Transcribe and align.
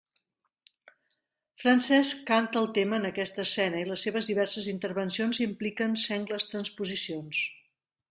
Francesc 1.63 2.23
canta 2.31 2.59
el 2.63 2.71
tema 2.79 2.99
en 3.01 3.05
aquesta 3.11 3.45
escena 3.45 3.83
i 3.83 3.87
les 3.93 4.09
seves 4.09 4.33
diverses 4.33 4.73
intervencions 4.75 5.45
impliquen 5.51 5.97
sengles 6.09 6.53
transposicions. 6.57 7.49